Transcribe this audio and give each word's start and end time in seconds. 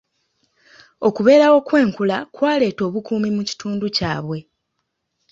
Okubeerawo 1.07 1.57
kw'enkula 1.67 2.17
kwaleeta 2.35 2.81
obukuumi 2.89 3.29
mu 3.35 3.41
kitundu 3.49 3.85
kyabwe. 3.95 4.37